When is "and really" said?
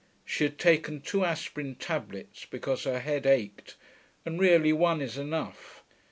4.25-4.73